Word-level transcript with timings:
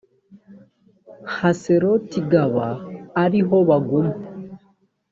haseroti 1.35 2.19
g 2.29 2.31
aba 2.43 2.67
ari 3.23 3.39
ho 3.47 3.57
baguma 3.69 4.13